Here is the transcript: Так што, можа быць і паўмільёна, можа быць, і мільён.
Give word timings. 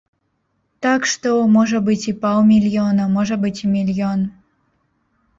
Так 0.83 1.01
што, 1.11 1.33
можа 1.57 1.81
быць 1.89 2.05
і 2.11 2.13
паўмільёна, 2.23 3.05
можа 3.19 3.35
быць, 3.43 3.59
і 3.65 3.69
мільён. 3.75 4.25